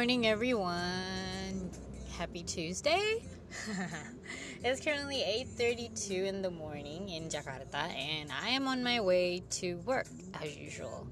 [0.00, 1.70] morning, everyone.
[2.16, 3.22] Happy Tuesday.
[4.64, 5.20] it's currently
[5.60, 10.06] 8:32 in the morning in Jakarta and I am on my way to work
[10.40, 11.06] as usual.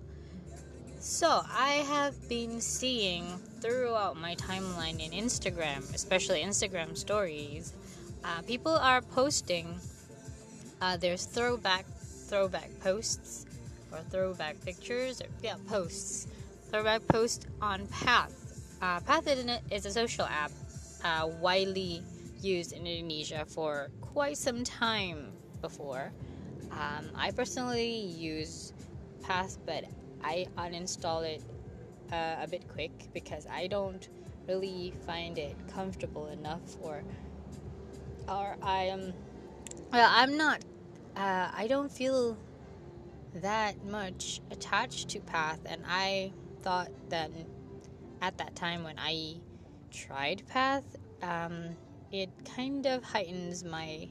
[1.01, 3.27] So, I have been seeing
[3.61, 7.75] throughout my timeline in Instagram, especially Instagram stories,
[8.25, 9.69] uh, people are posting
[10.81, 11.85] uh, there's throwback
[12.31, 13.45] throwback posts
[13.93, 16.27] or throwback pictures or yeah posts
[16.71, 18.38] throwback post on Path.
[18.81, 19.27] Uh, Path
[19.71, 20.53] is a social app
[21.03, 22.03] uh, widely
[22.41, 26.13] used in Indonesia for quite some time before.
[26.71, 28.73] Um, I personally use
[29.23, 29.85] Path, but
[30.23, 31.43] I uninstall it
[32.13, 34.09] uh, a bit quick because I don't
[34.47, 37.03] really find it comfortable enough, or
[38.29, 39.13] or I am
[39.93, 40.63] well, I'm not.
[41.17, 42.37] Uh, I don't feel
[43.35, 46.33] that much attached to Path, and I
[46.63, 47.31] thought that
[48.21, 49.37] at that time when I
[49.91, 50.85] tried Path,
[51.23, 51.77] um,
[52.13, 54.09] it kind of heightens my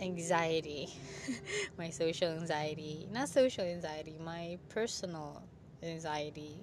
[0.00, 0.88] anxiety,
[1.78, 5.42] my social anxiety, not social anxiety, my personal
[5.82, 6.56] anxiety.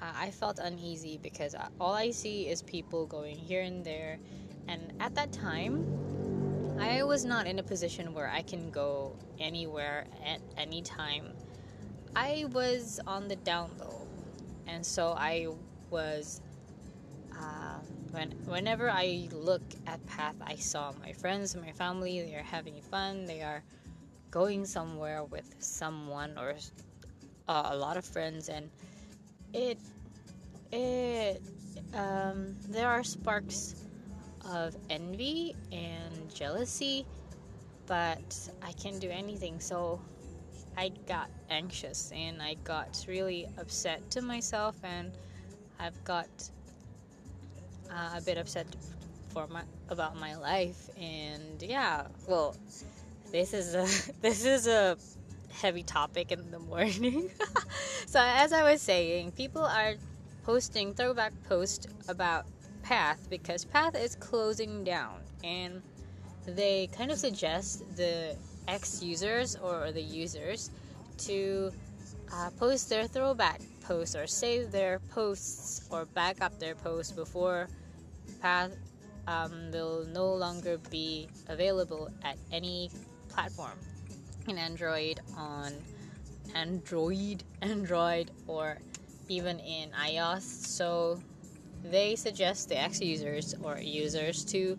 [0.00, 4.18] Uh, I felt uneasy because all I see is people going here and there,
[4.68, 5.84] and at that time,
[6.78, 11.32] I was not in a position where I can go anywhere at any time.
[12.14, 13.97] I was on the down low,
[14.68, 15.48] and so I
[15.90, 16.40] was.
[17.32, 17.78] Uh,
[18.10, 22.20] when whenever I look at path, I saw my friends, my family.
[22.22, 23.26] They are having fun.
[23.26, 23.62] They are
[24.30, 26.54] going somewhere with someone or
[27.48, 28.70] uh, a lot of friends, and
[29.52, 29.78] it
[30.72, 31.42] it
[31.94, 33.86] um, there are sparks
[34.44, 37.06] of envy and jealousy,
[37.86, 39.60] but I can't do anything.
[39.60, 40.00] So
[40.78, 45.10] I got anxious and I got really upset to myself, and
[45.80, 46.28] I've got
[47.90, 48.66] uh, a bit upset
[49.30, 50.88] for my about my life.
[50.96, 52.54] And yeah, well,
[53.32, 54.96] this is a this is a
[55.50, 57.28] heavy topic in the morning.
[58.06, 59.94] so as I was saying, people are
[60.44, 62.46] posting throwback posts about
[62.84, 65.82] Path because Path is closing down and
[66.46, 68.36] they kind of suggest the
[68.68, 70.70] ex users or the users
[71.16, 71.72] to
[72.32, 77.68] uh, post their throwback posts or save their posts or back up their posts before
[78.40, 78.76] Path
[79.26, 82.90] um, will no longer be available at any
[83.28, 83.78] platform
[84.46, 85.72] in Android on
[86.54, 88.78] Android, Android, or
[89.28, 90.42] even in iOS.
[90.42, 91.20] So
[91.84, 94.78] they suggest the ex users or users to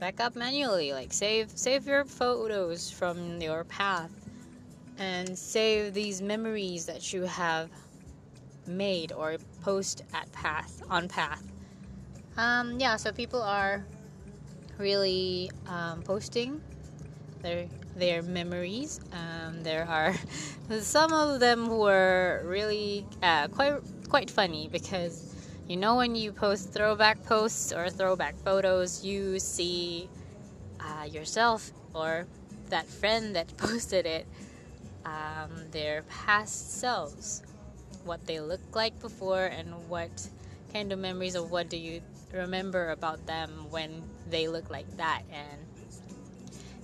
[0.00, 4.10] back up manually, like save save your photos from your path
[4.98, 7.68] and save these memories that you have
[8.66, 11.42] made or post at path on path.
[12.38, 13.84] Um, yeah, so people are
[14.78, 16.60] really um, posting
[17.42, 19.00] their their memories.
[19.12, 20.14] Um, there are
[20.80, 25.34] some of them were really uh, quite quite funny because
[25.70, 30.08] you know, when you post throwback posts or throwback photos, you see
[30.80, 32.26] uh, yourself or
[32.70, 34.26] that friend that posted it,
[35.04, 37.44] um, their past selves,
[38.04, 40.10] what they looked like before, and what
[40.72, 42.02] kind of memories of what do you
[42.32, 45.22] remember about them when they look like that.
[45.30, 45.60] And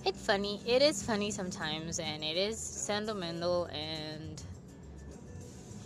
[0.05, 4.41] it's funny, it is funny sometimes, and it is sentimental and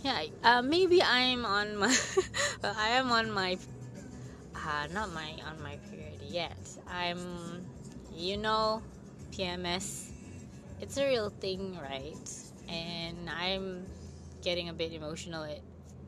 [0.03, 1.95] yeah, uh, maybe I'm on my.
[2.63, 3.57] I am on my.
[4.56, 6.57] Uh, not my on my period yet.
[6.88, 7.66] I'm,
[8.13, 8.81] you know,
[9.31, 10.12] PMS.
[10.81, 12.29] It's a real thing, right?
[12.67, 13.85] And I'm
[14.41, 15.45] getting a bit emotional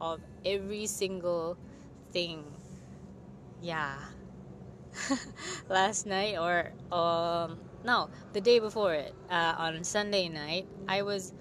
[0.01, 1.57] of every single
[2.11, 2.43] thing.
[3.61, 3.95] Yeah.
[5.69, 11.33] Last night or um no, the day before it, uh, on Sunday night, I was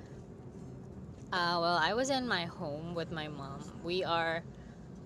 [1.32, 3.60] uh, well, I was in my home with my mom.
[3.82, 4.42] We are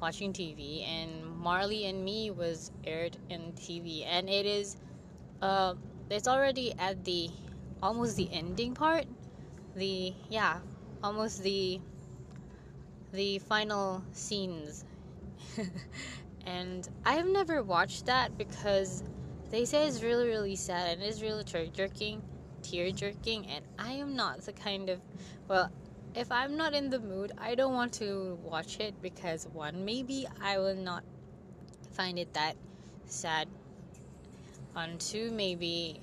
[0.00, 4.76] watching TV, and Marley and Me was aired in TV, and it is,
[5.40, 5.74] uh,
[6.10, 7.30] it's already at the
[7.82, 9.04] almost the ending part.
[9.76, 10.58] The yeah,
[11.02, 11.80] almost the
[13.12, 14.84] the final scenes.
[16.46, 19.04] and I have never watched that because
[19.50, 22.22] they say it's really really sad and it's really tear jerking,
[22.62, 25.00] tear jerking, and I am not the kind of
[25.48, 25.70] well
[26.16, 30.26] if I'm not in the mood, I don't want to watch it because one, maybe
[30.42, 31.04] I will not
[31.92, 32.56] find it that
[33.04, 33.48] sad.
[34.74, 36.00] On two, maybe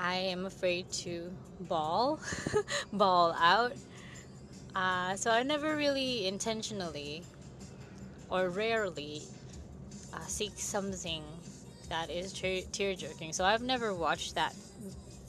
[0.00, 1.30] I am afraid to
[1.60, 2.20] bawl,
[2.92, 3.74] bawl out.
[4.74, 7.22] Uh, so I never really intentionally
[8.30, 9.22] or rarely
[10.12, 11.22] uh, seek something
[11.90, 13.34] that is tear jerking.
[13.34, 14.54] So I've never watched that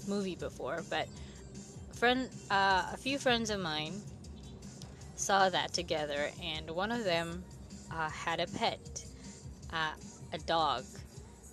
[0.08, 1.08] movie before, but
[1.96, 4.02] friend, uh, a few friends of mine
[5.16, 7.44] saw that together, and one of them
[7.92, 9.06] uh, had a pet,
[9.72, 9.94] uh,
[10.34, 10.84] a dog,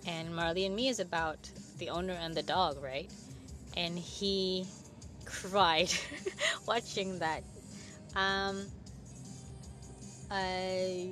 [0.06, 1.38] and Marley and Me is about
[1.78, 3.10] the owner and the dog, right?
[3.76, 4.66] And he
[5.24, 5.92] cried
[6.66, 7.44] watching that.
[8.16, 8.66] Um,
[10.30, 11.08] I,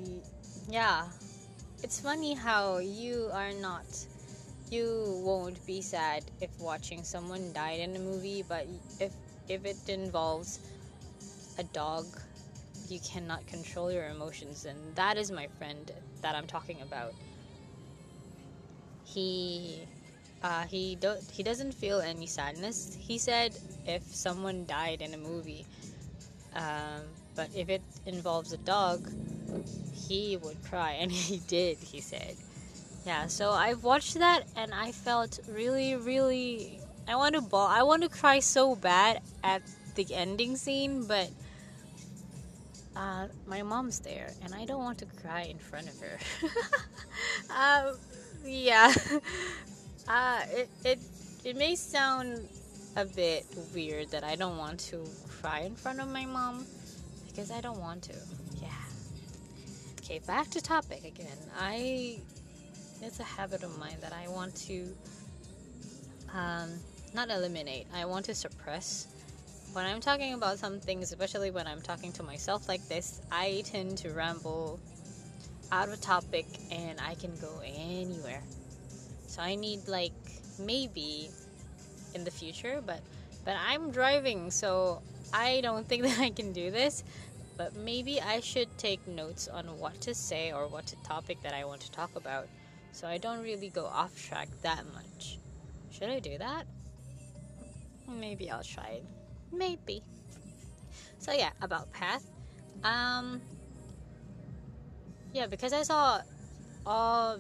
[0.69, 1.05] yeah,
[1.83, 3.87] it's funny how you are not
[4.71, 8.67] you won't be sad if watching someone died in a movie but
[9.01, 9.13] if
[9.49, 10.61] if it involves
[11.59, 12.07] a dog
[12.89, 15.91] you cannot control your emotions and that is my friend
[16.23, 17.15] that i'm talking about.
[19.05, 19.87] He
[20.43, 22.97] uh, he do- he doesn't feel any sadness.
[22.99, 25.67] He said if someone died in a movie
[26.55, 27.03] um,
[27.37, 29.09] but if it involves a dog
[29.93, 32.37] he would cry and he did he said
[33.07, 37.83] yeah so i've watched that and i felt really really i want to bawl i
[37.83, 39.63] want to cry so bad at
[39.95, 41.31] the ending scene but
[42.97, 46.19] uh, my mom's there and i don't want to cry in front of her.
[47.57, 47.97] Um,
[48.45, 48.93] yeah.
[50.09, 50.99] Uh, it, it,
[51.45, 52.49] it may sound
[52.97, 56.67] a bit weird that i don't want to cry in front of my mom
[57.29, 58.15] because i don't want to.
[58.61, 58.69] Yeah.
[60.01, 61.39] Okay back to topic again.
[61.61, 62.19] I
[63.03, 64.87] it's a habit of mine that I want to
[66.35, 66.71] um,
[67.15, 69.09] not eliminate, I want to suppress.
[69.73, 73.63] When I'm talking about some things, especially when I'm talking to myself like this, I
[73.65, 74.81] tend to ramble
[75.73, 78.43] out of topic and I can go anywhere.
[79.27, 80.13] So I need like
[80.59, 81.31] maybe
[82.15, 83.01] in the future, but
[83.45, 85.01] but I'm driving, so
[85.33, 87.05] I don't think that I can do this.
[87.57, 91.53] But maybe I should take notes on what to say or what to topic that
[91.53, 92.49] I want to talk about
[92.93, 95.39] so I don't really go off track that much.
[95.91, 96.65] Should I do that?
[98.09, 99.05] Maybe I'll try it.
[99.53, 100.03] Maybe.
[101.19, 102.25] So yeah, about path.
[102.85, 103.41] Um
[105.33, 106.21] yeah, because I saw
[106.87, 107.39] all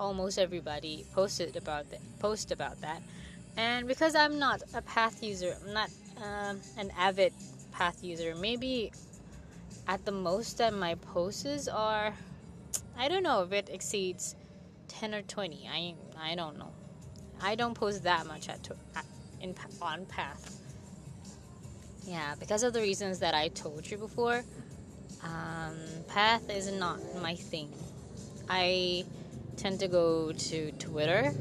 [0.00, 3.02] almost everybody posted about that post about that.
[3.56, 5.90] And because I'm not a path user, I'm not
[6.22, 7.32] um, an avid
[7.72, 8.92] path user, maybe
[9.88, 12.14] at the most that my posts are
[12.96, 14.34] I don't know if it exceeds
[14.88, 15.68] 10 or 20.
[15.72, 16.72] I I don't know.
[17.40, 19.04] I don't post that much at, at
[19.40, 20.60] in on Path.
[22.04, 24.42] Yeah, because of the reasons that I told you before.
[25.22, 25.76] Um,
[26.08, 27.72] Path is not my thing.
[28.48, 29.04] I
[29.56, 31.34] tend to go to Twitter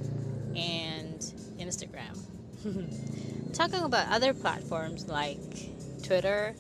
[0.55, 1.19] and
[1.59, 2.17] Instagram.
[3.53, 5.39] Talking about other platforms like
[6.03, 6.53] Twitter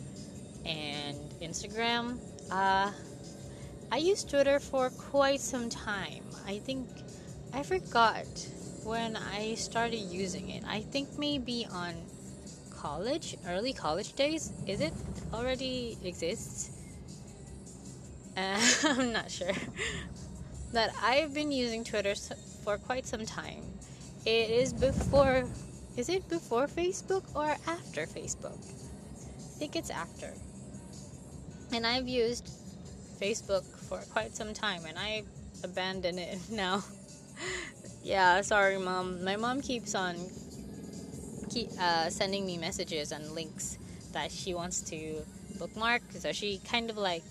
[0.65, 2.17] and Instagram,
[2.49, 2.91] uh,
[3.91, 6.23] I used Twitter for quite some time.
[6.47, 6.87] I think
[7.53, 8.25] I forgot
[8.85, 10.63] when I started using it.
[10.65, 11.93] I think maybe on
[12.73, 14.53] college, early college days.
[14.65, 14.93] Is it
[15.33, 16.71] already exists?
[18.37, 19.51] Uh, I'm not sure.
[20.73, 22.13] But I've been using Twitter
[22.63, 23.63] for quite some time.
[24.25, 25.45] It is before.
[25.95, 28.59] Is it before Facebook or after Facebook?
[28.59, 30.33] I think it's after.
[31.73, 32.49] And I've used
[33.19, 35.23] Facebook for quite some time and I
[35.63, 36.83] abandoned it now.
[38.03, 39.23] yeah, sorry, mom.
[39.23, 40.15] My mom keeps on
[41.49, 43.77] keep uh, sending me messages and links
[44.11, 45.21] that she wants to
[45.57, 46.01] bookmark.
[46.11, 47.23] So she kind of like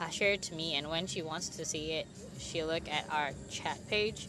[0.00, 2.06] uh, shared to me, and when she wants to see it,
[2.38, 4.28] she look at our chat page.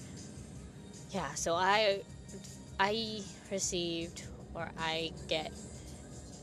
[1.12, 2.02] Yeah, so I
[2.80, 5.52] I received or I get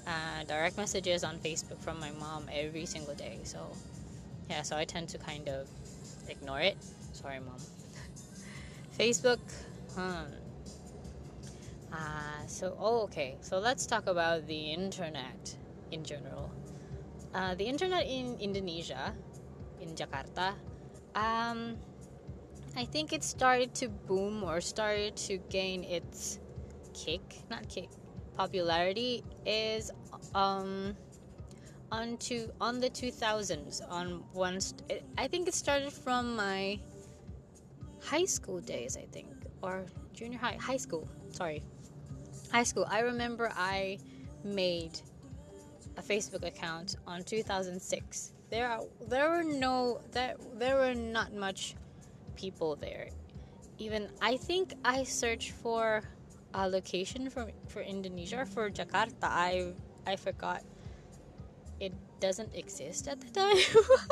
[0.06, 3.38] uh, direct messages on Facebook from my mom every single day.
[3.44, 3.58] So
[4.50, 5.66] yeah, so I tend to kind of
[6.28, 6.76] ignore it.
[7.12, 7.56] Sorry, mom.
[8.98, 9.40] Facebook.
[9.94, 10.30] Hmm.
[11.92, 13.36] Uh, so, oh, okay.
[13.40, 15.56] So let's talk about the internet
[15.90, 16.50] in general.
[17.34, 19.14] Uh, the internet in Indonesia,
[19.80, 20.54] in Jakarta,
[21.14, 21.76] um,
[22.76, 26.38] I think it started to boom or started to gain its
[26.94, 27.88] kick, not kick,
[28.36, 29.90] popularity is
[30.34, 30.96] um,
[31.94, 36.78] on to on the 2000s on one st- i think it started from my
[38.02, 39.28] high school days i think
[39.62, 41.62] or junior high high school sorry.
[42.52, 43.98] High school i remember i
[44.44, 44.94] made
[45.96, 51.74] a facebook account on 2006 there are there were no there there were not much
[52.36, 53.08] people there.
[53.78, 56.02] Even i think i searched for
[56.54, 59.26] a location for for indonesia for jakarta.
[59.26, 59.74] I
[60.06, 60.62] i forgot
[61.80, 63.56] it doesn't exist at the time.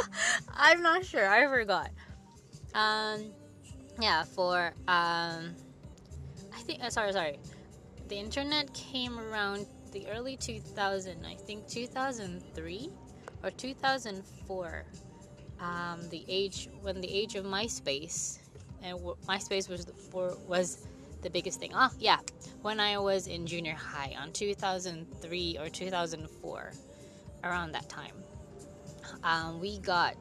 [0.54, 1.28] I'm not sure.
[1.28, 1.90] I forgot.
[2.74, 3.32] Um,
[4.00, 5.54] yeah, for um,
[6.54, 6.82] I think.
[6.82, 7.38] Uh, sorry, sorry.
[8.08, 11.24] The internet came around the early 2000.
[11.24, 12.90] I think 2003
[13.42, 14.84] or 2004.
[15.60, 18.38] Um, the age when the age of MySpace
[18.82, 20.86] and w- MySpace was the, for, was
[21.22, 21.70] the biggest thing.
[21.74, 22.18] Oh yeah,
[22.62, 26.72] when I was in junior high on 2003 or 2004,
[27.44, 28.14] around that time,
[29.24, 30.16] um, we got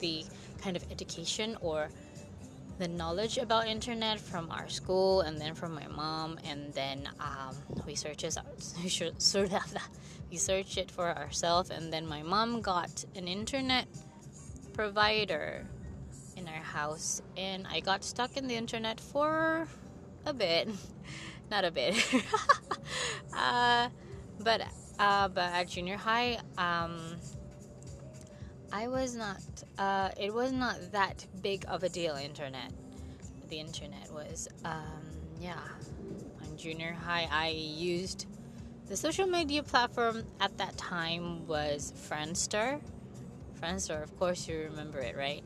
[0.00, 0.24] the
[0.60, 1.88] kind of education or
[2.78, 7.54] the knowledge about internet from our school and then from my mom and then um,
[7.86, 8.36] we search it
[10.30, 13.86] we search it for ourselves and then my mom got an internet
[14.72, 15.66] provider
[16.36, 19.68] in our house and I got stuck in the internet for
[20.26, 20.68] a bit.
[21.50, 21.94] Not a bit.
[23.34, 23.88] Uh,
[24.40, 24.60] but
[24.98, 27.16] uh, but at junior high um,
[28.72, 29.42] I was not.
[29.78, 32.16] Uh, it was not that big of a deal.
[32.16, 32.72] Internet.
[33.50, 34.48] The internet was.
[34.64, 35.02] Um,
[35.38, 35.58] yeah.
[36.40, 38.26] On junior high, I used
[38.88, 42.80] the social media platform at that time was Friendster.
[43.60, 45.42] Friendster, of course, you remember it, right?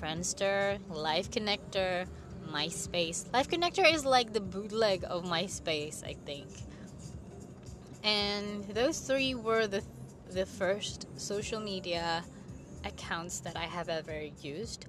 [0.00, 2.06] Friendster, Live Connector,
[2.50, 3.30] MySpace.
[3.32, 6.48] Live Connector is like the bootleg of MySpace, I think.
[8.02, 9.82] And those three were the
[10.30, 12.22] the first social media
[12.84, 14.86] accounts that I have ever used.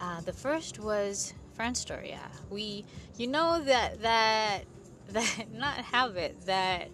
[0.00, 2.08] Uh, the first was Friendster.
[2.08, 2.84] Yeah, we,
[3.16, 4.64] you know that that
[5.08, 6.88] that not habit that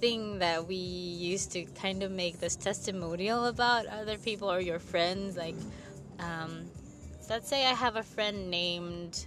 [0.00, 4.80] thing that we used to kind of make this testimonial about other people or your
[4.80, 5.36] friends.
[5.36, 5.54] Like,
[6.18, 6.64] um,
[7.30, 9.26] let's say I have a friend named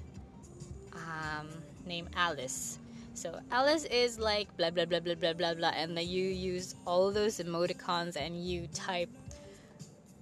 [0.93, 1.47] um,
[1.85, 2.79] named Alice.
[3.15, 6.75] So Alice is like blah blah blah blah blah blah blah, and then you use
[6.85, 9.09] all those emoticons and you type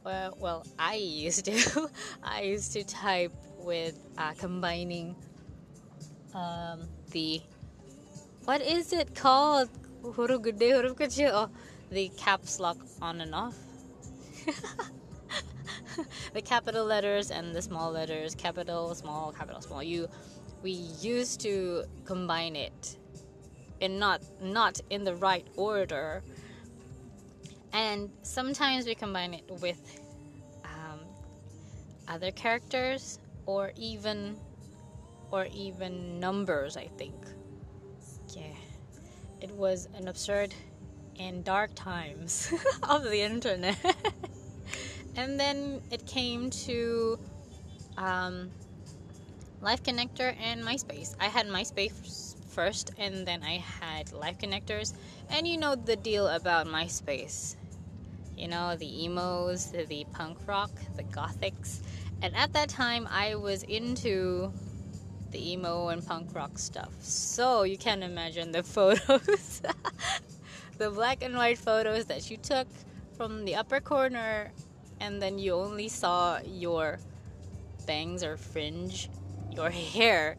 [0.04, 1.90] well, well, I used to.
[2.24, 5.16] I used to type with uh, combining
[6.36, 6.82] um,
[7.12, 7.42] the
[8.46, 9.70] what is it called?
[10.04, 11.32] Huruf gede, huruf kecil.
[11.34, 11.50] Oh,
[11.90, 13.56] the caps lock on and off.
[16.34, 19.82] the capital letters and the small letters, capital, small, capital, small.
[19.82, 20.10] You,
[20.64, 22.98] we used to combine it,
[23.82, 26.24] and not not in the right order.
[27.74, 30.00] And sometimes we combine it with
[30.64, 31.00] um,
[32.08, 34.38] other characters or even
[35.32, 37.16] or even numbers i think.
[38.36, 38.44] Yeah.
[39.42, 40.54] It was an absurd
[41.20, 42.54] and dark times
[42.84, 43.78] of the internet.
[45.16, 47.20] And then it came to
[47.98, 48.50] um,
[49.64, 54.94] live connector and myspace i had myspace first and then i had live connectors
[55.30, 57.56] and you know the deal about myspace
[58.38, 61.80] you know, the emos, the punk rock, the gothics.
[62.22, 64.52] And at that time, I was into
[65.32, 66.92] the emo and punk rock stuff.
[67.00, 69.62] So you can imagine the photos,
[70.78, 72.68] the black and white photos that you took
[73.18, 74.52] from the upper corner,
[75.00, 77.00] and then you only saw your
[77.86, 79.10] bangs or fringe,
[79.56, 80.38] your hair,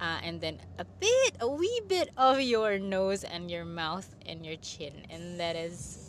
[0.00, 4.44] uh, and then a bit, a wee bit of your nose and your mouth and
[4.44, 6.04] your chin, and that is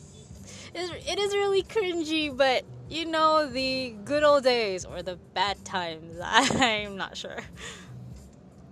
[0.75, 6.13] it is really cringy, but you know, the good old days or the bad times,
[6.23, 7.39] I'm not sure.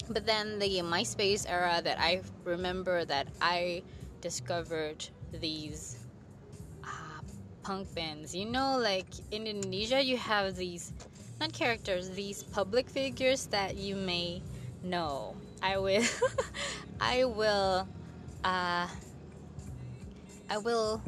[0.10, 3.84] But then the MySpace era that I remember that I
[4.22, 5.98] discovered these
[6.84, 7.22] uh,
[7.64, 8.36] punk bands.
[8.36, 10.92] You know, like in Indonesia, you have these,
[11.52, 14.42] characters, these public figures that you may
[14.84, 15.36] know.
[15.62, 16.04] I will,
[17.02, 17.88] I will,
[18.44, 18.88] uh,
[20.50, 21.02] I will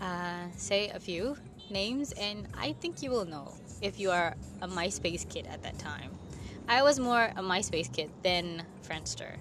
[0.00, 1.36] uh, say a few
[1.70, 5.78] names, and I think you will know if you are a MySpace kid at that
[5.78, 6.10] time.
[6.68, 9.36] I was more a MySpace kid than Friendster.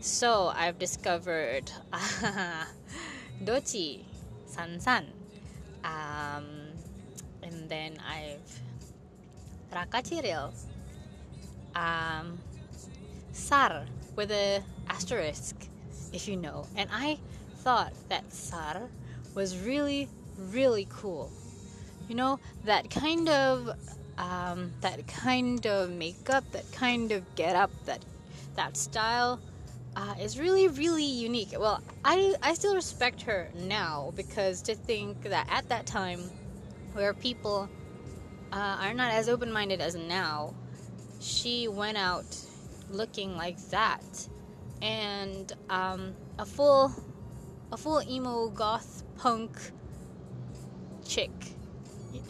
[0.00, 1.70] So I've discovered
[3.44, 4.04] Dochi,
[4.46, 5.06] San San,
[5.84, 6.46] um,
[7.42, 8.65] and then I've
[9.76, 10.52] Rakachiril,
[11.74, 12.38] um,
[13.32, 13.84] Sar
[14.16, 15.54] with a asterisk,
[16.12, 16.66] if you know.
[16.76, 17.18] And I
[17.58, 18.88] thought that Sar
[19.34, 20.08] was really,
[20.50, 21.30] really cool.
[22.08, 23.70] You know, that kind of
[24.16, 28.02] um, that kind of makeup, that kind of get up, that
[28.54, 29.38] that style
[29.96, 31.52] uh, is really, really unique.
[31.58, 36.20] Well, I I still respect her now because to think that at that time,
[36.94, 37.68] where people
[38.56, 40.54] uh, are not as open-minded as now,
[41.20, 42.24] she went out
[42.90, 44.28] looking like that,
[44.80, 46.90] and um, a full
[47.70, 49.58] a full emo goth punk
[51.04, 51.30] chick.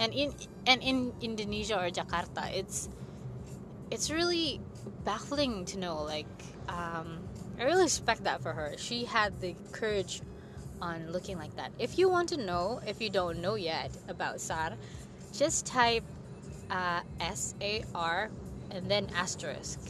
[0.00, 0.35] And in
[0.66, 2.88] and in Indonesia or Jakarta it's
[3.92, 4.61] it's really
[5.04, 6.26] baffling to know like
[6.68, 7.23] um,
[7.56, 8.75] I really respect that for her.
[8.76, 10.23] She had the courage
[10.83, 11.71] on looking like that.
[11.78, 14.73] If you want to know if you don't know yet about Sar
[15.33, 16.02] just type
[16.71, 18.31] uh, S A R
[18.71, 19.81] and then asterisk.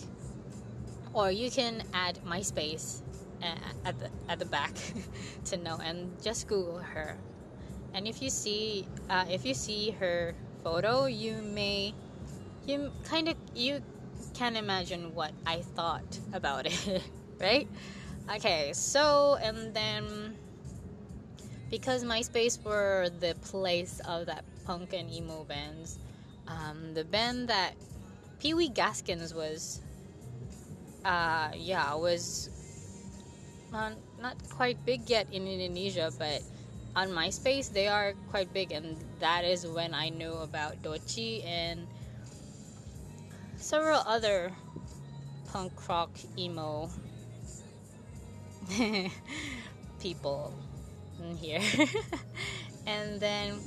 [1.13, 3.03] Or you can add MySpace
[3.43, 3.55] uh,
[3.85, 4.75] at the at the back
[5.47, 7.17] to know and just google her.
[7.95, 10.35] And if you see uh, if you see her
[10.67, 11.95] photo you may
[12.67, 13.81] you kind of you
[14.35, 17.03] can imagine what i thought about it
[17.41, 17.69] right?
[18.35, 20.37] Okay so and then
[21.71, 26.01] because myspace were the place of that punk and emo bands
[26.49, 27.75] um, the band that
[28.39, 29.81] pee wee gaskins was
[31.05, 32.51] uh, yeah was
[33.73, 36.43] uh, not quite big yet in Indonesia, but
[36.95, 41.87] on MySpace they are quite big, and that is when I knew about Dochi and
[43.57, 44.53] several other
[45.53, 46.89] punk rock emo
[50.01, 50.53] people
[51.21, 51.61] in here.
[52.87, 53.59] and then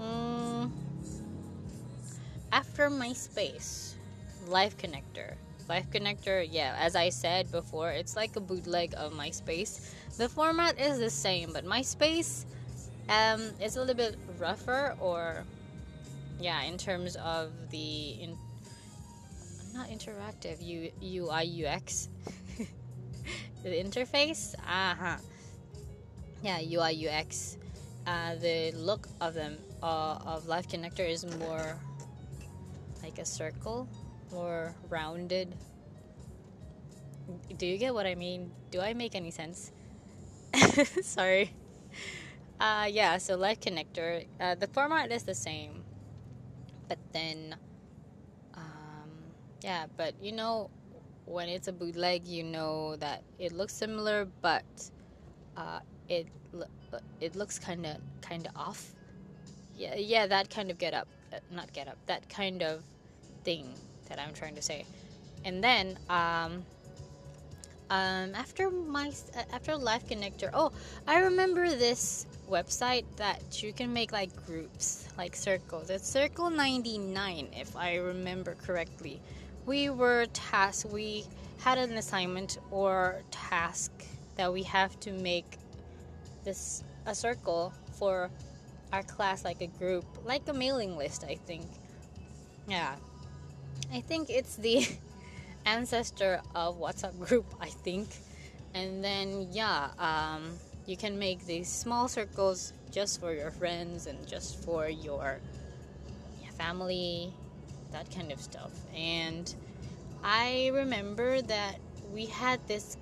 [0.00, 0.72] um,
[2.54, 3.94] after MySpace,
[4.46, 5.34] Live Connector
[5.68, 9.92] Live Connector, yeah, as I said before, it's like a bootleg of MySpace.
[10.18, 12.44] The format is the same, but MySpace
[13.08, 15.42] um, is a little bit rougher, or
[16.38, 18.36] yeah, in terms of the in,
[19.72, 22.08] not interactive U, UI UX,
[23.64, 24.54] the interface.
[24.58, 25.16] Uh huh.
[26.42, 27.56] Yeah, UI UX.
[28.06, 31.78] Uh, the look of them uh, of Live Connector is more
[33.04, 33.86] like a circle
[34.32, 35.54] more rounded.
[37.58, 38.50] Do you get what I mean?
[38.70, 39.72] Do I make any sense?
[41.02, 41.52] Sorry.
[42.58, 45.84] Uh, yeah, so Live Connector, uh, the format is the same,
[46.88, 47.56] but then,
[48.54, 49.10] um,
[49.62, 50.70] yeah, but you know,
[51.26, 54.64] when it's a bootleg, you know that it looks similar, but
[55.56, 56.28] uh, it
[57.20, 58.92] it looks kind of kind of off.
[59.76, 62.84] Yeah, yeah, that kind of get up, uh, not get up, that kind of
[63.44, 63.72] thing
[64.08, 64.84] that I'm trying to say.
[65.44, 66.64] And then um,
[67.90, 69.12] um, after my
[69.52, 70.72] after Live Connector, oh,
[71.06, 75.90] I remember this website that you can make like groups, like circles.
[75.90, 79.20] It's Circle 99, if I remember correctly.
[79.66, 80.90] We were tasked.
[80.90, 81.24] We
[81.58, 83.92] had an assignment or task
[84.36, 85.58] that we have to make
[86.44, 88.30] this a circle for
[88.92, 91.24] our class, like a group, like a mailing list.
[91.24, 91.66] I think.
[92.66, 92.96] Yeah,
[93.94, 94.84] I think it's the
[95.66, 98.08] ancestor of WhatsApp group, I think.
[98.74, 104.26] And then, yeah, um, you can make these small circles just for your friends and
[104.26, 105.38] just for your
[106.58, 107.32] family,
[107.92, 108.72] that kind of stuff.
[108.96, 109.54] And
[110.24, 111.76] I remember that
[112.12, 112.96] we had this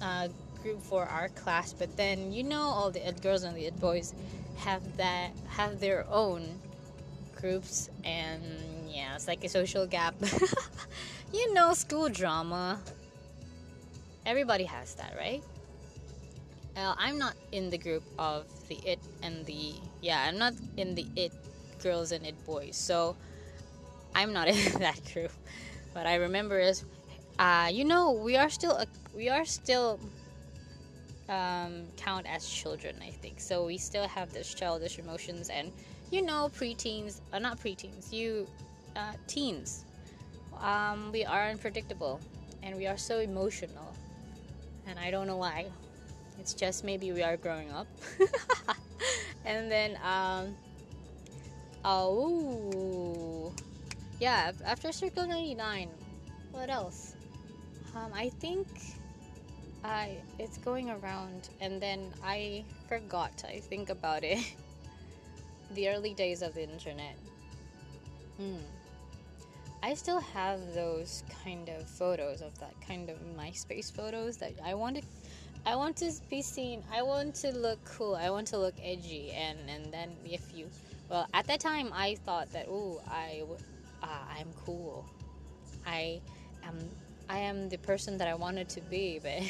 [0.00, 0.28] uh,
[0.62, 3.78] group for our class, but then you know all the ed girls and the ed
[3.80, 4.14] boys
[4.56, 6.58] have that have their own
[7.36, 8.42] groups and
[8.94, 10.14] yeah, it's like a social gap.
[11.32, 12.80] you know, school drama.
[14.24, 15.42] Everybody has that, right?
[16.76, 20.24] Uh, I'm not in the group of the it and the yeah.
[20.28, 21.32] I'm not in the it
[21.82, 23.16] girls and it boys, so
[24.14, 25.32] I'm not in that group.
[25.92, 26.84] What I remember is,
[27.38, 29.98] uh, you know, we are still a, we are still
[31.28, 32.94] um, count as children.
[33.02, 33.66] I think so.
[33.66, 35.72] We still have this childish emotions and
[36.10, 38.12] you know preteens, uh, not preteens.
[38.12, 38.46] You
[38.96, 39.84] uh, teens.
[40.60, 42.20] Um, we are unpredictable
[42.62, 43.94] and we are so emotional.
[44.86, 45.66] And I don't know why.
[46.38, 47.86] It's just maybe we are growing up.
[49.44, 50.56] and then, um,
[51.84, 53.52] oh,
[54.20, 55.88] yeah, after Circle 99,
[56.52, 57.14] what else?
[57.94, 58.66] Um, I think
[59.84, 63.44] I it's going around, and then I forgot.
[63.46, 64.38] I think about it.
[65.74, 67.16] the early days of the internet.
[68.38, 68.73] Hmm.
[69.84, 74.72] I still have those kind of photos of that kind of MySpace photos that I
[74.72, 75.02] want to
[75.66, 76.82] I want to be seen.
[76.90, 78.14] I want to look cool.
[78.14, 80.70] I want to look edgy and and then if you
[81.10, 83.42] well, at that time I thought that oh, I
[84.02, 85.04] uh, I'm cool.
[85.86, 86.22] I
[86.66, 86.78] am
[87.28, 89.42] I am the person that I wanted to be, but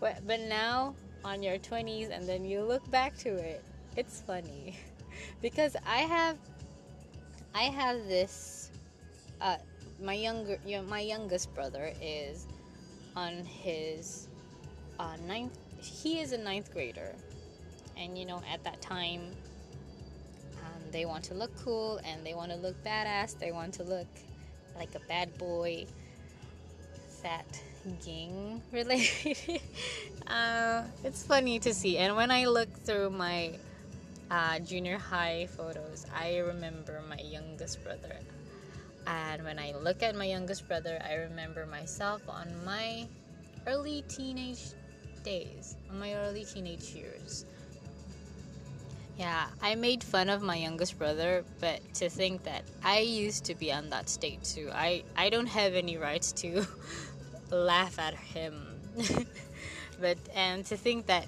[0.00, 3.64] but, but now on your 20s and then you look back to it.
[3.96, 4.76] It's funny
[5.40, 6.36] because I have
[7.54, 8.51] I have this
[9.42, 9.56] uh,
[10.00, 12.46] my younger, you know, my youngest brother is
[13.16, 14.28] on his
[14.98, 15.58] uh, ninth.
[15.78, 17.14] He is a ninth grader,
[17.96, 19.32] and you know at that time
[20.58, 23.38] um, they want to look cool and they want to look badass.
[23.38, 24.06] They want to look
[24.76, 25.86] like a bad boy
[27.22, 27.60] that
[28.04, 29.60] gang related.
[30.24, 31.98] Uh, it's funny to see.
[31.98, 33.52] And when i look through my
[34.30, 38.16] uh, junior high photos i remember my youngest brother
[39.06, 43.06] and when i look at my youngest brother i remember myself on my
[43.66, 44.72] early teenage
[45.24, 47.44] days on my early teenage years
[49.18, 53.54] yeah, I made fun of my youngest brother, but to think that I used to
[53.54, 56.66] be on that state too, I, I don't have any rights to
[57.50, 58.80] laugh at him.
[60.00, 61.26] but and to think that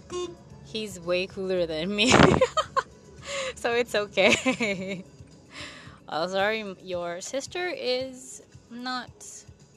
[0.64, 2.10] he's way cooler than me.
[3.54, 5.04] so it's okay.
[6.08, 9.10] Oh, sorry, your sister is not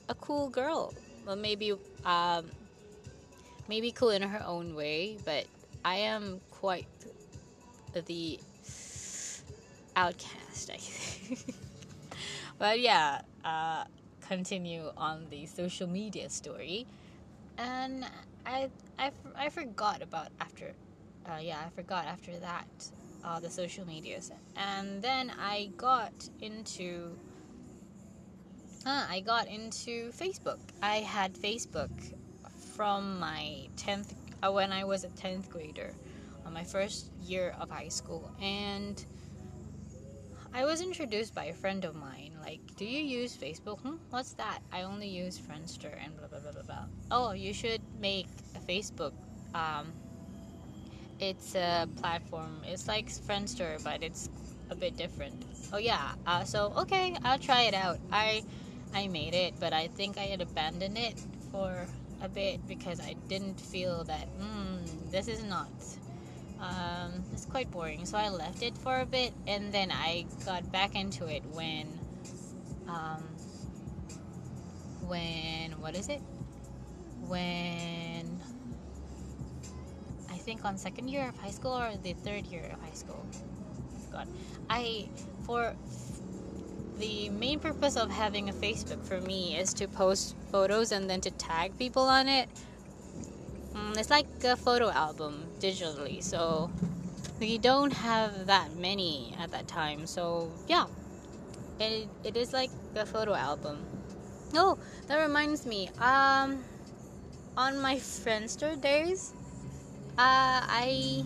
[0.10, 0.94] a cool girl.
[1.26, 1.74] Well, maybe
[2.06, 2.46] um,
[3.68, 5.46] maybe cool in her own way, but
[5.84, 6.88] I am quite
[8.06, 8.40] the
[9.96, 11.56] outcast, I think.
[12.60, 13.84] but yeah, uh,
[14.22, 16.86] continue on the social media story,
[17.58, 18.06] and
[18.46, 20.74] I I, I forgot about after,
[21.30, 22.68] uh, yeah, I forgot after that
[23.24, 27.18] uh, the social medias, and then I got into.
[28.86, 30.60] Uh, I got into Facebook.
[30.82, 31.92] I had Facebook
[32.76, 35.94] from my 10th, uh, when I was a 10th grader
[36.46, 39.04] on my first year of high school, and
[40.54, 42.32] I was introduced by a friend of mine.
[42.42, 43.80] Like, do you use Facebook?
[43.82, 44.60] Hmm, what's that?
[44.72, 46.86] I only use Friendster and blah blah blah blah blah.
[47.12, 49.14] Oh, you should make a Facebook.
[49.54, 49.92] Um,
[51.20, 52.62] it's a platform.
[52.66, 54.30] It's like Friendster, but it's
[54.70, 55.44] a bit different.
[55.74, 56.12] Oh yeah.
[56.26, 58.00] Uh, so okay, I'll try it out.
[58.12, 58.44] I
[58.94, 61.88] I made it, but I think I had abandoned it for
[62.22, 65.70] a bit because I didn't feel that mm, this is not
[66.60, 68.06] um, it's quite boring.
[68.06, 71.88] So I left it for a bit, and then I got back into it when,
[72.88, 73.24] um,
[75.08, 76.22] when what is it?
[77.28, 78.42] When
[80.48, 83.20] think on second year of high school or the third year of high school.
[84.12, 84.28] God,
[84.70, 85.10] I
[85.46, 85.76] for
[87.00, 91.20] the main purpose of having a Facebook for me is to post photos and then
[91.22, 92.50] to tag people on it
[93.78, 96.72] Mm, it's like a photo album digitally, so
[97.40, 100.08] we don't have that many at that time.
[100.08, 100.86] So yeah,
[101.80, 103.86] it, it is like a photo album.
[104.56, 105.90] Oh, that reminds me.
[106.00, 106.64] Um,
[107.56, 109.34] on my Friendster days,
[110.18, 111.24] uh, I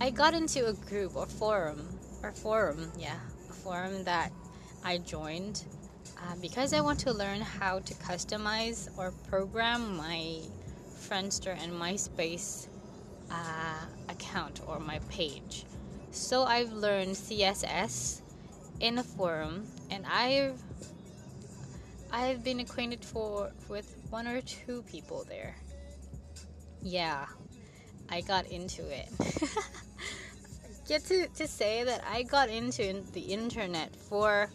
[0.00, 1.88] I got into a group or forum
[2.22, 3.18] or forum, yeah,
[3.50, 4.30] a forum that
[4.84, 5.64] I joined
[6.16, 10.38] uh, because I want to learn how to customize or program my
[10.94, 12.68] Friendster and MySpace
[13.30, 15.64] uh, account or my page.
[16.12, 18.20] So I've learned CSS
[18.78, 20.60] in a forum, and I've
[22.12, 25.56] I've been acquainted for with one or two people there.
[26.82, 27.26] Yeah,
[28.12, 29.08] I got into it.
[30.86, 34.50] Get to, to say that I got into the internet for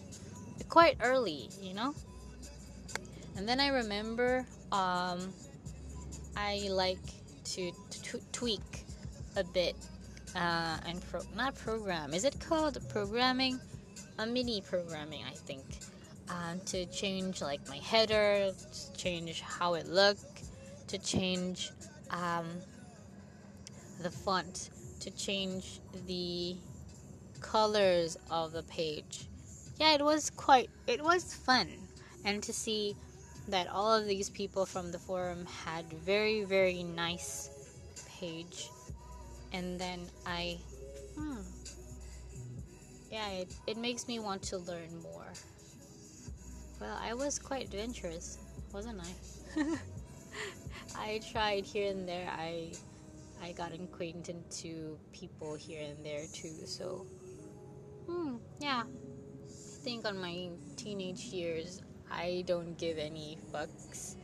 [0.69, 1.95] quite early, you know?
[3.35, 5.33] And then I remember um,
[6.35, 6.99] I like
[7.55, 8.85] to t- tweak
[9.35, 9.75] a bit
[10.35, 12.13] uh, and pro- not program.
[12.13, 13.59] Is it called programming?
[14.19, 15.63] A mini programming, I think.
[16.29, 20.43] Um, to change like my header, to change how it looked,
[20.89, 21.71] to change
[22.11, 22.45] um,
[24.01, 26.55] the font, to change the
[27.41, 29.27] colors of the page.
[29.79, 30.69] Yeah, it was quite.
[30.87, 31.69] It was fun,
[32.25, 32.95] and to see
[33.47, 37.49] that all of these people from the forum had very very nice
[38.19, 38.69] page.
[39.53, 40.57] And then i
[41.17, 41.37] hmm.
[43.09, 45.31] Yeah it, it makes me want to learn more.
[46.81, 48.37] Well i was quite adventurous
[48.73, 49.63] wasn't i?
[50.99, 52.27] I tried here and there.
[52.29, 52.71] I
[53.41, 57.05] i got acquainted to people here and there too so
[58.07, 58.83] hmm yeah.
[58.87, 64.15] I think on my teenage years I don't give any fucks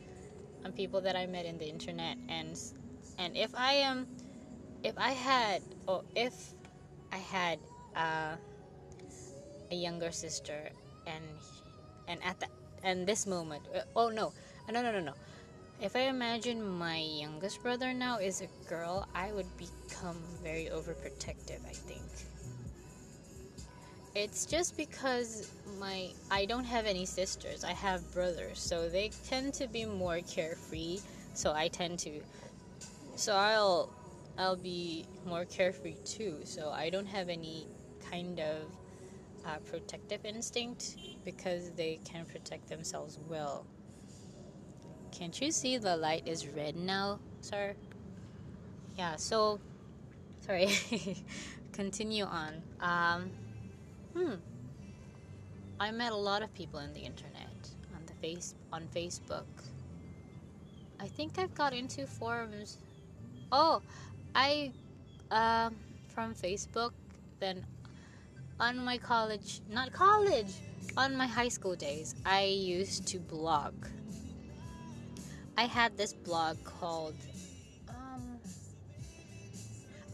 [0.64, 2.58] on people that I met in the internet and
[3.18, 4.06] and if I am
[4.82, 6.52] if I had or if
[7.12, 7.58] I had
[7.96, 8.36] uh,
[9.70, 10.68] a younger sister
[11.06, 11.24] and
[12.08, 12.50] and at that
[12.82, 13.62] and this moment
[13.96, 14.32] oh no
[14.70, 15.14] no no no no
[15.80, 21.60] if I imagine my youngest brother now is a girl I would become very overprotective
[21.68, 22.02] I think
[24.14, 27.64] it's just because my I don't have any sisters.
[27.64, 31.00] I have brothers, so they tend to be more carefree.
[31.34, 32.20] So I tend to
[33.16, 33.90] so I'll
[34.38, 36.38] I'll be more carefree too.
[36.44, 37.66] So I don't have any
[38.10, 38.62] kind of
[39.44, 43.66] uh, protective instinct because they can protect themselves well.
[45.14, 47.74] Can't you see the light is red now, sir?
[48.98, 49.60] Yeah, so
[50.40, 50.76] sorry.
[51.72, 52.62] Continue on.
[52.80, 53.30] Um,
[54.12, 54.34] hmm.
[55.78, 57.46] I met a lot of people on the internet,
[57.94, 59.46] on the face on Facebook.
[60.98, 62.78] I think I've got into forums.
[63.52, 63.82] Oh,
[64.34, 64.72] I
[65.30, 65.76] um
[66.08, 66.90] from Facebook.
[67.38, 67.64] Then
[68.58, 70.54] on my college, not college,
[70.96, 73.74] on my high school days, I used to blog.
[75.56, 77.14] I had this blog called
[77.88, 78.38] um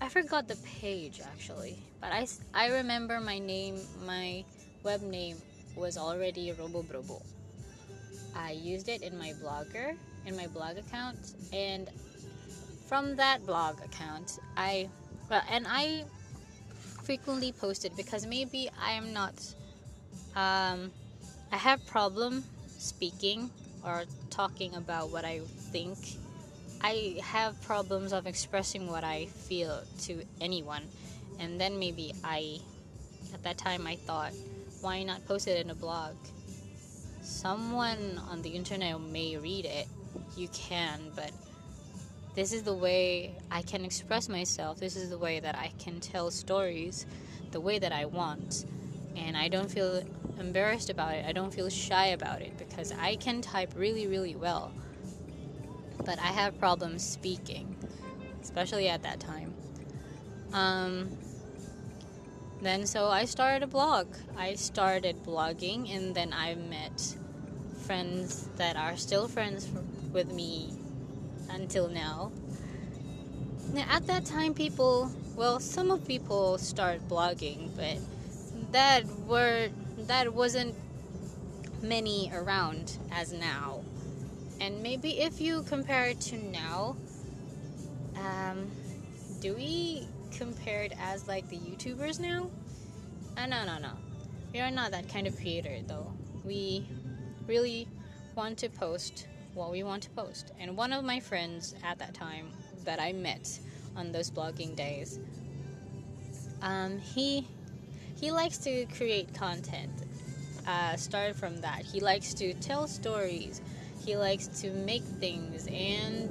[0.00, 4.44] I forgot the page actually, but I I remember my name, my
[4.82, 5.36] web name
[5.76, 7.22] was already RoboBrobo.
[8.36, 11.88] I used it in my blogger, in my blog account, and
[12.86, 14.88] from that blog account, I
[15.28, 16.04] well, and I
[17.04, 19.34] frequently posted because maybe I am not,
[20.36, 20.90] um,
[21.52, 22.44] I have problem
[22.78, 23.50] speaking
[23.84, 25.40] or talking about what I
[25.72, 25.98] think.
[26.82, 30.82] I have problems of expressing what I feel to anyone,
[31.38, 32.60] and then maybe I,
[33.34, 34.32] at that time, I thought
[34.80, 36.14] why not post it in a blog?
[37.22, 39.86] Someone on the internet may read it.
[40.36, 41.32] You can, but
[42.34, 44.80] this is the way I can express myself.
[44.80, 47.04] This is the way that I can tell stories
[47.50, 48.64] the way that I want.
[49.16, 50.02] And I don't feel
[50.40, 51.24] embarrassed about it.
[51.26, 54.72] I don't feel shy about it because I can type really, really well.
[56.04, 57.76] But I have problems speaking,
[58.42, 59.54] especially at that time.
[60.52, 61.10] Um,
[62.62, 64.06] then so I started a blog.
[64.36, 67.16] I started blogging and then I met
[67.86, 69.68] friends that are still friends
[70.12, 70.72] with me
[71.50, 72.32] until now.
[73.72, 77.98] Now at that time people, well some of people start blogging, but
[78.72, 79.68] that were
[80.08, 80.74] that wasn't
[81.82, 83.80] many around as now.
[84.60, 86.96] And maybe if you compare it to now,
[88.16, 88.70] um,
[89.40, 92.50] do we compared as like the YouTubers now.
[93.36, 93.92] Uh, no, no, no.
[94.52, 96.12] We are not that kind of creator though.
[96.44, 96.86] We
[97.46, 97.88] really
[98.34, 100.52] want to post what we want to post.
[100.58, 102.50] And one of my friends at that time
[102.84, 103.58] that I met
[103.96, 105.18] on those blogging days,
[106.62, 107.46] um, he
[108.20, 109.92] he likes to create content.
[110.66, 111.82] Uh, start from that.
[111.84, 113.60] He likes to tell stories.
[114.04, 116.30] He likes to make things, and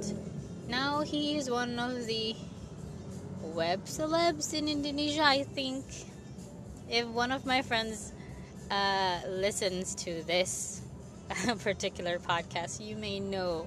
[0.68, 2.36] now he is one of the
[3.42, 5.84] web celebs in Indonesia, I think.
[6.88, 8.12] If one of my friends
[8.70, 10.82] uh, listens to this
[11.62, 13.66] particular podcast, you may know.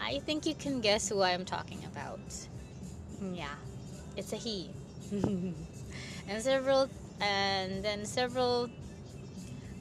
[0.00, 2.20] I think you can guess who I am talking about.
[3.32, 3.54] Yeah,
[4.16, 4.70] it's a he.
[5.12, 5.54] and
[6.42, 8.68] several, and then several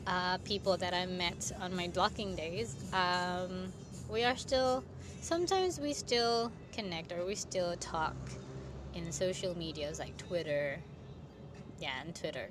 [0.08, 2.76] uh, people that I met on my blogging days.
[2.94, 3.72] Um,
[4.10, 4.84] we are still,
[5.22, 8.16] sometimes we still connect or we still talk
[8.94, 10.80] in social medias like Twitter.
[11.80, 12.50] Yeah, and Twitter.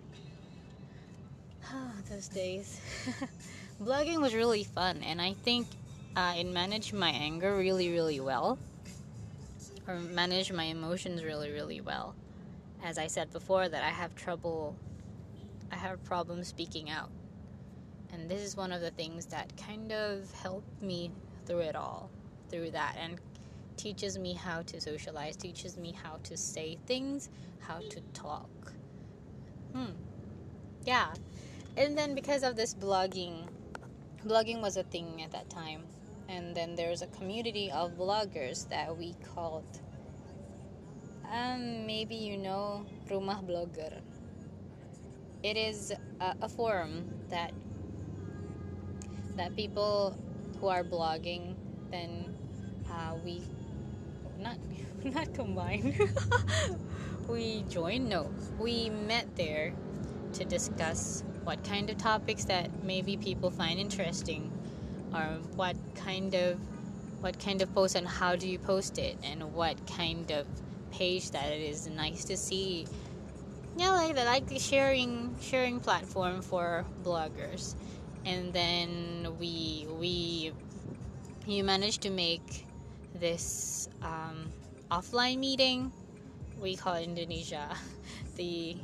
[1.73, 2.81] Oh, Those days.
[3.83, 5.67] Blogging was really fun, and I think
[6.15, 8.59] uh, it managed my anger really, really well.
[9.89, 12.15] Or managed my emotions really, really well.
[12.83, 14.77] As I said before, that I have trouble,
[15.71, 17.11] I have problems speaking out.
[18.13, 21.11] And this is one of the things that kind of helped me
[21.47, 22.11] through it all,
[22.51, 23.19] through that, and
[23.77, 28.73] teaches me how to socialize, teaches me how to say things, how to talk.
[29.73, 29.93] Hmm.
[30.85, 31.15] Yeah.
[31.77, 33.47] And then because of this blogging,
[34.27, 35.83] blogging was a thing at that time.
[36.29, 39.81] And then there's a community of bloggers that we called,
[41.33, 44.01] um, maybe you know, Rumah Blogger.
[45.43, 47.53] It is a, a forum that
[49.37, 50.17] that people
[50.61, 51.55] who are blogging
[51.91, 52.35] then
[52.91, 53.43] uh, we
[54.39, 54.57] not
[55.05, 55.97] not combined.
[57.29, 58.09] we joined.
[58.09, 59.73] No, we met there
[60.35, 64.53] to discuss what kind of topics that maybe people find interesting,
[65.15, 66.59] or what kind of
[67.21, 70.47] what kind of post and how do you post it, and what kind of
[70.93, 72.87] page that it is nice to see.
[73.77, 77.75] Yeah, like that, like the sharing sharing platform for bloggers,
[78.25, 80.53] and then we we
[81.47, 82.67] you managed to make
[83.17, 84.53] this um,
[84.91, 85.91] offline meeting.
[86.61, 87.67] We call Indonesia.
[88.33, 88.77] The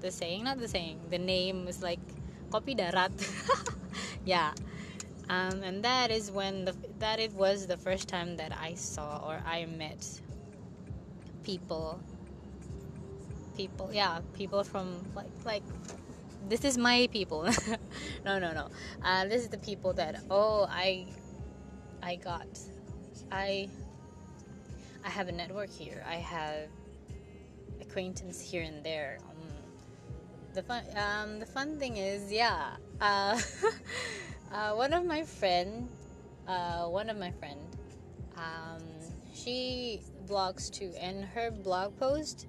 [0.00, 0.96] the saying, not the saying.
[1.10, 2.00] The name is like
[2.48, 3.12] kopi darat.
[4.24, 4.56] yeah.
[5.28, 9.20] Um, and that is when the that it was the first time that I saw
[9.28, 10.02] or I met
[11.50, 11.98] people.
[13.56, 15.62] People yeah people from like like
[16.48, 17.48] this is my people.
[18.24, 18.68] No no no.
[19.02, 21.06] Uh, this is the people that oh i
[22.02, 22.46] i got
[23.32, 23.68] i
[25.04, 26.04] i have a network here.
[26.06, 26.68] I have
[27.80, 29.18] acquaintance here and there.
[29.28, 29.40] Um,
[30.54, 33.40] the fun um, the fun thing is yeah uh,
[34.52, 35.88] uh, one of my friend
[36.46, 37.60] uh, one of my friend
[38.36, 38.82] um,
[39.34, 42.46] she blogs too and her blog post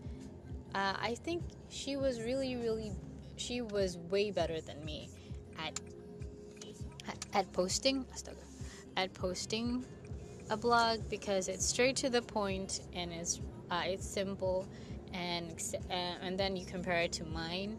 [0.74, 2.94] uh, I think she was really, really,
[3.36, 5.10] she was way better than me
[5.60, 5.80] at
[7.34, 8.06] at posting,
[8.96, 9.86] at posting
[10.50, 14.68] a blog because it's straight to the point and it's uh, it's simple
[15.14, 17.78] and uh, and then you compare it to mine.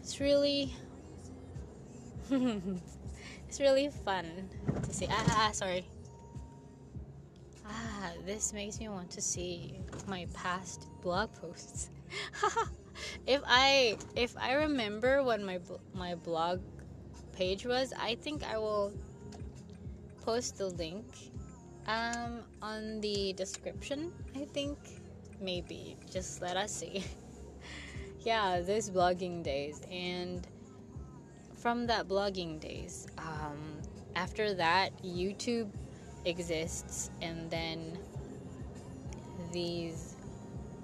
[0.00, 0.72] It's really
[2.30, 4.48] it's really fun
[4.82, 5.08] to see.
[5.10, 5.84] Ah, ah, sorry.
[7.68, 9.74] Ah, this makes me want to see
[10.06, 11.90] my past blog posts.
[13.26, 15.58] if I if I remember what my
[15.94, 16.60] my blog
[17.32, 18.92] page was, I think I will
[20.24, 21.04] post the link
[21.86, 24.12] um, on the description.
[24.34, 24.78] I think
[25.40, 27.04] maybe just let us see.
[28.20, 30.46] yeah, those blogging days and
[31.56, 33.58] from that blogging days, um,
[34.14, 35.70] after that, YouTube
[36.26, 37.98] exists and then
[39.52, 40.16] these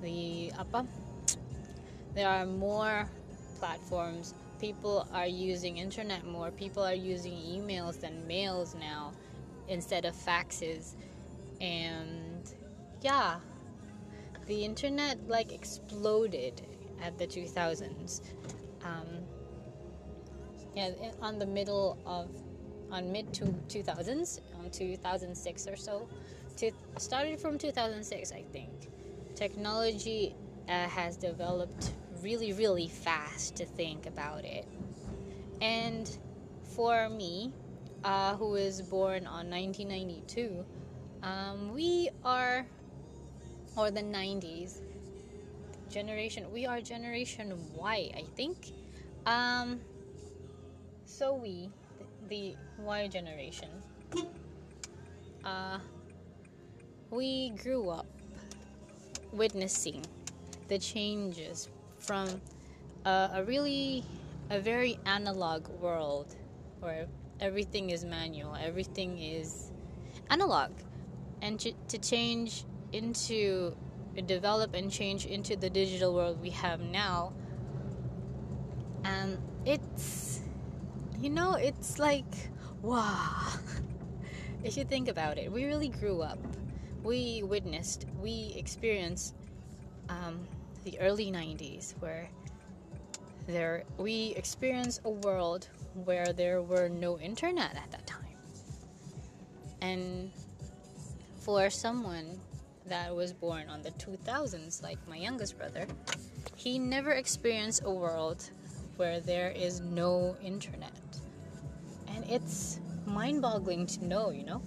[0.00, 0.86] the apa?
[2.14, 3.08] There are more
[3.58, 4.34] platforms.
[4.60, 6.50] People are using internet more.
[6.50, 9.12] People are using emails than mails now
[9.68, 10.94] instead of faxes.
[11.60, 12.42] And
[13.00, 13.36] yeah.
[14.46, 16.62] The internet like exploded
[17.00, 18.20] at the 2000s
[18.84, 19.06] um,
[20.74, 22.28] yeah on the middle of
[22.92, 26.08] on mid to 2000s, on 2006 or so.
[26.58, 28.70] To, started from 2006, I think.
[29.34, 30.34] Technology
[30.68, 34.66] uh, has developed really, really fast to think about it.
[35.60, 36.10] And
[36.74, 37.52] for me,
[38.04, 40.64] uh, who was born on 1992,
[41.22, 42.66] um, we are,
[43.76, 44.80] or the 90s,
[45.88, 48.72] generation, we are generation Y, I think.
[49.26, 49.80] Um,
[51.04, 51.70] so we,
[52.28, 53.68] the Y generation,
[55.44, 55.78] uh,
[57.10, 58.06] we grew up
[59.32, 60.04] witnessing
[60.68, 62.28] the changes from
[63.04, 64.04] uh, a really
[64.50, 66.36] a very analog world
[66.80, 67.06] where
[67.40, 69.70] everything is manual, everything is
[70.30, 70.70] analog,
[71.40, 73.74] and to, to change into
[74.26, 77.32] develop and change into the digital world we have now.
[79.04, 80.42] And it's
[81.22, 82.34] you know, it's like,
[82.82, 83.46] wow.
[84.64, 86.38] if you think about it, we really grew up.
[87.02, 89.34] We witnessed, we experienced
[90.08, 90.46] um,
[90.84, 92.28] the early 90s where
[93.46, 95.68] there we experienced a world
[96.04, 98.20] where there were no internet at that time.
[99.80, 100.30] And
[101.40, 102.40] for someone
[102.86, 105.86] that was born on the 2000s, like my youngest brother,
[106.54, 108.48] he never experienced a world
[108.96, 110.92] where there is no internet.
[112.14, 112.78] And it's
[113.12, 114.62] mind boggling to know, you know?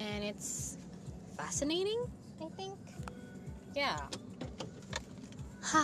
[0.00, 0.78] And it's
[1.36, 2.78] fascinating, I think.
[3.74, 3.98] Yeah.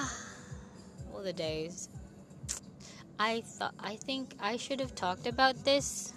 [1.13, 1.89] All the days.
[3.19, 6.15] I thought I think I should have talked about this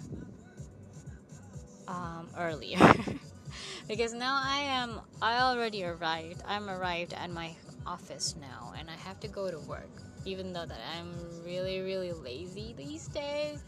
[1.86, 2.78] um, earlier
[3.88, 6.42] because now I am I already arrived.
[6.46, 7.52] I'm arrived at my
[7.86, 9.90] office now and I have to go to work.
[10.24, 11.12] Even though that I'm
[11.44, 13.62] really really lazy these days,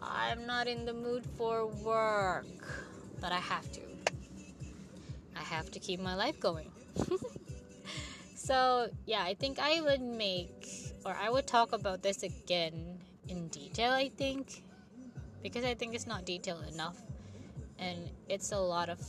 [0.00, 2.46] I'm not in the mood for work,
[3.20, 3.80] but I have to.
[5.36, 6.70] I have to keep my life going.
[8.34, 10.68] so, yeah, I think I would make
[11.04, 12.98] or I would talk about this again
[13.28, 14.62] in detail, I think,
[15.42, 16.96] because I think it's not detailed enough
[17.78, 19.00] and it's a lot of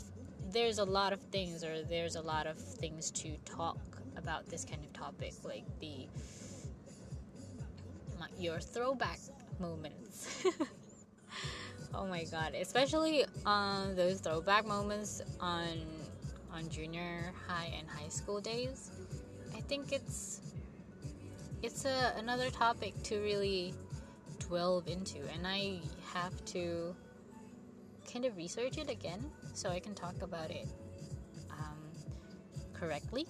[0.52, 3.78] there's a lot of things or there's a lot of things to talk
[4.18, 6.08] about this kind of topic, like the
[8.38, 9.20] your throwback
[9.60, 10.46] moments.
[11.94, 15.86] oh my god, especially on those throwback moments on
[16.54, 18.92] on junior high and high school days.
[19.56, 20.42] I think it's
[21.62, 23.74] it's a, another topic to really
[24.50, 25.80] delve into, and I
[26.14, 26.96] have to
[28.12, 30.68] kind of research it again so I can talk about it
[31.52, 31.78] um,
[32.74, 33.26] correctly.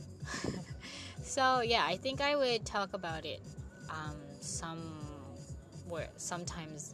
[1.23, 3.41] so yeah, I think I would talk about it
[3.89, 4.99] um, some
[5.87, 6.93] where sometimes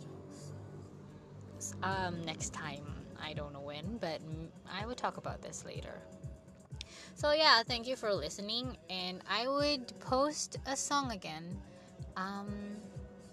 [1.83, 2.83] um, next time
[3.21, 4.21] I don't know when, but
[4.71, 5.99] I will talk about this later.
[7.15, 11.59] So yeah, thank you for listening, and I would post a song again.
[12.15, 12.47] Um,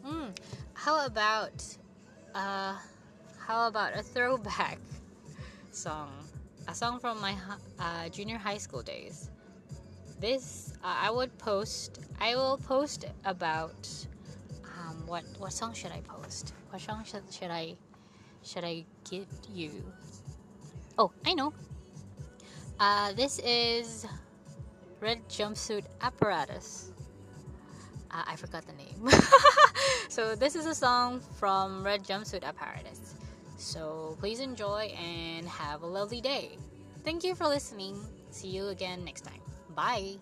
[0.05, 0.37] mm,
[0.75, 1.64] how about
[2.35, 2.75] uh,
[3.39, 4.79] how about a throwback
[5.71, 6.11] song?
[6.69, 7.37] A song from my
[7.79, 9.31] uh, junior high school days.
[10.21, 12.01] This uh, I would post.
[12.21, 13.89] I will post about
[14.64, 16.55] um, what what song should I post?
[16.71, 17.77] What song should, should I
[18.43, 19.71] should I give you?
[20.99, 21.53] Oh, I know.
[22.81, 24.07] Uh, this is
[25.01, 26.93] Red Jumpsuit Apparatus.
[28.11, 29.11] Uh, I forgot the name.
[30.09, 33.14] so this is a song from Red Jumpsuit Apparatus.
[33.59, 36.57] So please enjoy and have a lovely day.
[37.05, 37.99] Thank you for listening.
[38.31, 39.45] See you again next time.
[39.77, 40.16] Bye.